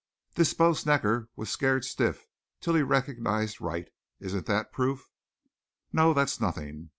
[0.33, 2.25] "This Bo Snecker was scared stiff
[2.59, 3.87] till he recognized Wright.
[4.19, 5.11] Isn't that proof?"
[5.93, 6.89] "No, that's nothing.